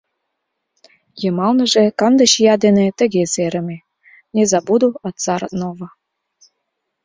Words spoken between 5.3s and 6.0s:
родного!»